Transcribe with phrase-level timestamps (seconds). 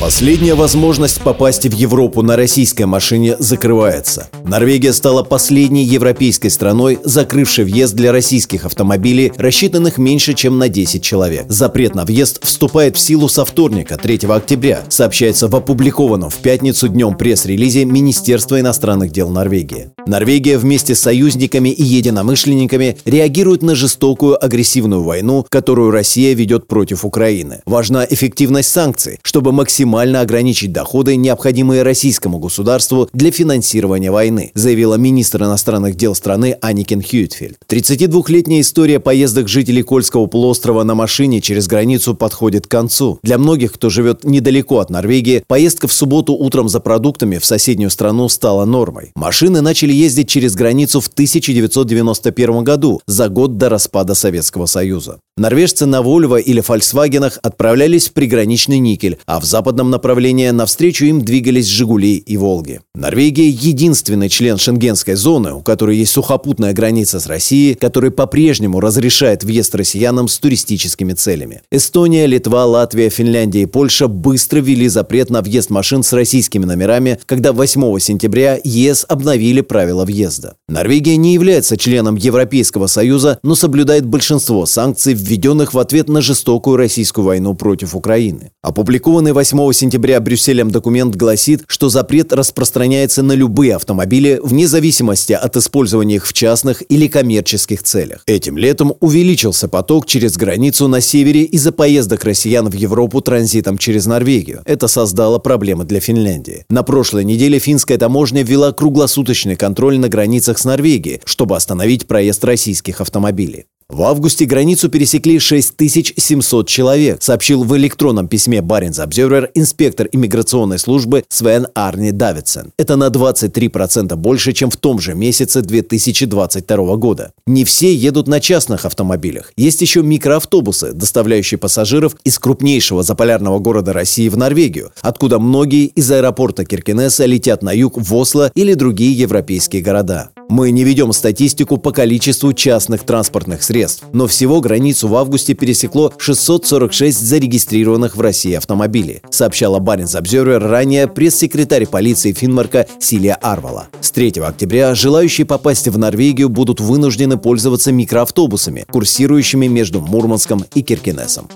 [0.00, 4.28] Последняя возможность попасть в Европу на российской машине закрывается.
[4.44, 11.02] Норвегия стала последней европейской страной, закрывшей въезд для российских автомобилей, рассчитанных меньше, чем на 10
[11.02, 11.46] человек.
[11.48, 16.86] Запрет на въезд вступает в силу со вторника, 3 октября, сообщается в опубликованном в пятницу
[16.86, 19.90] днем пресс-релизе Министерства иностранных дел Норвегии.
[20.06, 27.04] Норвегия вместе с союзниками и единомышленниками реагирует на жестокую агрессивную войну, которую Россия ведет против
[27.04, 27.62] Украины.
[27.66, 34.96] Важна эффективность санкций, чтобы максимально максимально ограничить доходы, необходимые российскому государству для финансирования войны, заявила
[34.96, 37.56] министр иностранных дел страны Аникин Хьюитфельд.
[37.68, 43.18] 32-летняя история поездок жителей Кольского полуострова на машине через границу подходит к концу.
[43.22, 47.90] Для многих, кто живет недалеко от Норвегии, поездка в субботу утром за продуктами в соседнюю
[47.90, 49.12] страну стала нормой.
[49.14, 55.18] Машины начали ездить через границу в 1991 году, за год до распада Советского Союза.
[55.38, 61.22] Норвежцы на Вольво или Фольксвагенах отправлялись в приграничный Никель, а в западном направлении навстречу им
[61.22, 62.80] двигались «Жигули» и «Волги».
[62.96, 69.44] Норвегия– единственный член шенгенской зоны, у которой есть сухопутная граница с Россией, который по-прежнему разрешает
[69.44, 71.62] въезд россиянам с туристическими целями.
[71.70, 77.20] Эстония, Литва, Латвия, Финляндия и Польша быстро ввели запрет на въезд машин с российскими номерами,
[77.26, 80.56] когда 8 сентября ЕС обновили правила въезда.
[80.68, 86.76] Норвегия не является членом Европейского Союза, но соблюдает большинство санкций, введенных в ответ на жестокую
[86.76, 88.50] российскую войну против Украины.
[88.62, 95.56] Опубликованный 8 сентября Брюсселем документ гласит, что запрет распространяется на любые автомобили вне зависимости от
[95.56, 98.22] использования их в частных или коммерческих целях.
[98.26, 104.06] Этим летом увеличился поток через границу на севере из-за поездок россиян в Европу транзитом через
[104.06, 104.62] Норвегию.
[104.64, 106.64] Это создало проблемы для Финляндии.
[106.70, 112.44] На прошлой неделе финская таможня ввела круглосуточный контроль на границах с Норвегией, чтобы остановить проезд
[112.44, 113.66] российских автомобилей.
[113.90, 121.24] В августе границу пересекли 6700 человек, сообщил в электронном письме Баренц Обзервер инспектор иммиграционной службы
[121.30, 122.72] Свен Арни Давидсон.
[122.76, 127.32] Это на 23% больше, чем в том же месяце 2022 года.
[127.46, 129.54] Не все едут на частных автомобилях.
[129.56, 136.10] Есть еще микроавтобусы, доставляющие пассажиров из крупнейшего заполярного города России в Норвегию, откуда многие из
[136.12, 140.28] аэропорта Киркинесса летят на юг в Осло или другие европейские города.
[140.48, 146.12] Мы не ведем статистику по количеству частных транспортных средств, но всего границу в августе пересекло
[146.16, 153.88] 646 зарегистрированных в России автомобилей, сообщала Баренц Обзервер ранее пресс-секретарь полиции Финмарка Силия Арвала.
[154.00, 160.80] С 3 октября желающие попасть в Норвегию будут вынуждены пользоваться микроавтобусами, курсирующими между Мурманском и
[160.80, 161.48] Киркинесом.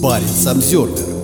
[0.00, 1.17] Баренц Обзервер